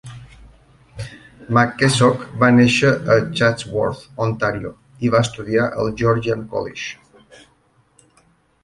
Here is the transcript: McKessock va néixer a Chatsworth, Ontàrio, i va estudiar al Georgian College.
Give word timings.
McKessock 1.57 2.23
va 2.43 2.49
néixer 2.55 2.93
a 3.17 3.19
Chatsworth, 3.41 4.01
Ontàrio, 4.27 4.73
i 5.09 5.13
va 5.17 5.23
estudiar 5.29 5.69
al 5.83 5.95
Georgian 6.03 6.45
College. 6.57 8.29